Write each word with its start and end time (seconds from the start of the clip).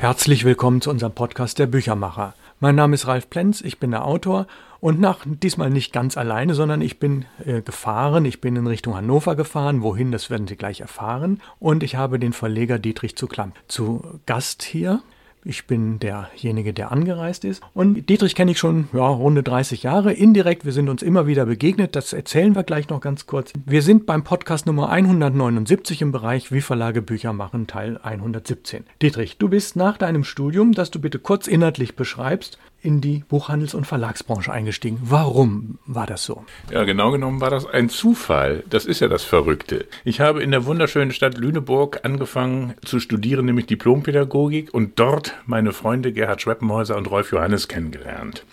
Herzlich 0.00 0.46
willkommen 0.46 0.80
zu 0.80 0.88
unserem 0.88 1.12
Podcast 1.12 1.58
Der 1.58 1.66
Büchermacher. 1.66 2.32
Mein 2.58 2.74
Name 2.74 2.94
ist 2.94 3.06
Ralf 3.06 3.28
Plenz, 3.28 3.60
ich 3.60 3.78
bin 3.78 3.90
der 3.90 4.06
Autor 4.06 4.46
und 4.80 4.98
nach 4.98 5.26
diesmal 5.26 5.68
nicht 5.68 5.92
ganz 5.92 6.16
alleine, 6.16 6.54
sondern 6.54 6.80
ich 6.80 6.98
bin 6.98 7.26
äh, 7.44 7.60
gefahren, 7.60 8.24
ich 8.24 8.40
bin 8.40 8.56
in 8.56 8.66
Richtung 8.66 8.96
Hannover 8.96 9.36
gefahren, 9.36 9.82
wohin, 9.82 10.10
das 10.10 10.30
werden 10.30 10.46
Sie 10.46 10.56
gleich 10.56 10.80
erfahren 10.80 11.42
und 11.58 11.82
ich 11.82 11.96
habe 11.96 12.18
den 12.18 12.32
Verleger 12.32 12.78
Dietrich 12.78 13.14
Zucklam 13.14 13.52
zu 13.68 14.20
Gast 14.24 14.62
hier. 14.62 15.02
Ich 15.42 15.66
bin 15.66 15.98
derjenige, 15.98 16.74
der 16.74 16.92
angereist 16.92 17.46
ist. 17.46 17.62
Und 17.72 18.10
Dietrich 18.10 18.34
kenne 18.34 18.50
ich 18.50 18.58
schon 18.58 18.88
ja, 18.92 19.06
runde 19.06 19.42
30 19.42 19.82
Jahre. 19.82 20.12
Indirekt, 20.12 20.66
wir 20.66 20.72
sind 20.72 20.90
uns 20.90 21.02
immer 21.02 21.26
wieder 21.26 21.46
begegnet. 21.46 21.96
Das 21.96 22.12
erzählen 22.12 22.54
wir 22.54 22.62
gleich 22.62 22.90
noch 22.90 23.00
ganz 23.00 23.26
kurz. 23.26 23.54
Wir 23.64 23.80
sind 23.80 24.04
beim 24.04 24.22
Podcast 24.22 24.66
Nummer 24.66 24.90
179 24.90 26.02
im 26.02 26.12
Bereich 26.12 26.52
Wie 26.52 26.60
Verlage 26.60 27.00
Bücher 27.00 27.32
machen, 27.32 27.66
Teil 27.66 27.98
117. 28.02 28.84
Dietrich, 29.00 29.38
du 29.38 29.48
bist 29.48 29.76
nach 29.76 29.96
deinem 29.96 30.24
Studium, 30.24 30.72
das 30.72 30.90
du 30.90 31.00
bitte 31.00 31.18
kurz 31.18 31.46
inhaltlich 31.46 31.96
beschreibst, 31.96 32.58
in 32.82 33.00
die 33.00 33.24
Buchhandels- 33.28 33.74
und 33.74 33.86
Verlagsbranche 33.86 34.52
eingestiegen. 34.52 34.98
Warum 35.02 35.78
war 35.86 36.06
das 36.06 36.24
so? 36.24 36.44
Ja, 36.70 36.84
genau 36.84 37.10
genommen 37.10 37.40
war 37.40 37.50
das 37.50 37.66
ein 37.66 37.88
Zufall. 37.88 38.64
Das 38.70 38.86
ist 38.86 39.00
ja 39.00 39.08
das 39.08 39.24
Verrückte. 39.24 39.86
Ich 40.04 40.20
habe 40.20 40.42
in 40.42 40.50
der 40.50 40.64
wunderschönen 40.64 41.12
Stadt 41.12 41.36
Lüneburg 41.36 42.00
angefangen 42.04 42.74
zu 42.84 43.00
studieren, 43.00 43.46
nämlich 43.46 43.66
Diplompädagogik 43.66 44.72
und 44.72 44.98
dort 44.98 45.34
meine 45.46 45.72
Freunde 45.72 46.12
Gerhard 46.12 46.42
Schweppenhäuser 46.42 46.96
und 46.96 47.10
Rolf 47.10 47.32
Johannes 47.32 47.68
kennengelernt. 47.68 48.44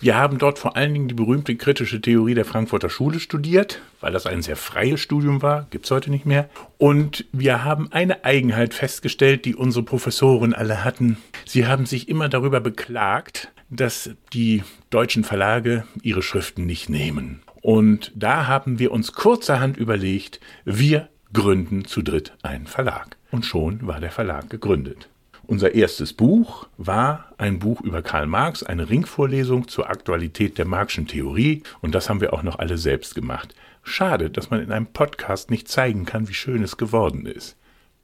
Wir 0.00 0.16
haben 0.16 0.38
dort 0.38 0.58
vor 0.58 0.76
allen 0.76 0.92
Dingen 0.92 1.08
die 1.08 1.14
berühmte 1.14 1.56
kritische 1.56 2.00
Theorie 2.00 2.34
der 2.34 2.44
Frankfurter 2.44 2.90
Schule 2.90 3.20
studiert, 3.20 3.80
weil 4.00 4.12
das 4.12 4.26
ein 4.26 4.42
sehr 4.42 4.56
freies 4.56 5.00
Studium 5.00 5.42
war, 5.42 5.66
gibt 5.70 5.86
es 5.86 5.90
heute 5.90 6.10
nicht 6.10 6.26
mehr. 6.26 6.48
Und 6.78 7.24
wir 7.32 7.64
haben 7.64 7.90
eine 7.92 8.24
Eigenheit 8.24 8.74
festgestellt, 8.74 9.44
die 9.44 9.54
unsere 9.54 9.84
Professoren 9.84 10.52
alle 10.52 10.84
hatten. 10.84 11.16
Sie 11.44 11.66
haben 11.66 11.86
sich 11.86 12.08
immer 12.08 12.28
darüber 12.28 12.60
beklagt, 12.60 13.52
dass 13.70 14.10
die 14.32 14.62
deutschen 14.90 15.24
Verlage 15.24 15.84
ihre 16.02 16.22
Schriften 16.22 16.66
nicht 16.66 16.88
nehmen. 16.88 17.42
Und 17.62 18.12
da 18.14 18.46
haben 18.46 18.78
wir 18.78 18.92
uns 18.92 19.12
kurzerhand 19.12 19.76
überlegt, 19.76 20.40
wir 20.64 21.08
gründen 21.32 21.84
zu 21.84 22.02
dritt 22.02 22.32
einen 22.42 22.66
Verlag. 22.66 23.16
Und 23.32 23.44
schon 23.44 23.86
war 23.86 24.00
der 24.00 24.12
Verlag 24.12 24.48
gegründet. 24.50 25.08
Unser 25.48 25.74
erstes 25.76 26.12
Buch 26.12 26.66
war 26.76 27.26
ein 27.38 27.60
Buch 27.60 27.80
über 27.80 28.02
Karl 28.02 28.26
Marx, 28.26 28.64
eine 28.64 28.90
Ringvorlesung 28.90 29.68
zur 29.68 29.88
Aktualität 29.88 30.58
der 30.58 30.64
Marxischen 30.64 31.06
Theorie. 31.06 31.62
Und 31.80 31.94
das 31.94 32.08
haben 32.08 32.20
wir 32.20 32.32
auch 32.32 32.42
noch 32.42 32.58
alle 32.58 32.78
selbst 32.78 33.14
gemacht. 33.14 33.54
Schade, 33.84 34.28
dass 34.28 34.50
man 34.50 34.60
in 34.60 34.72
einem 34.72 34.86
Podcast 34.86 35.52
nicht 35.52 35.68
zeigen 35.68 36.04
kann, 36.04 36.28
wie 36.28 36.34
schön 36.34 36.64
es 36.64 36.76
geworden 36.76 37.26
ist. 37.26 37.56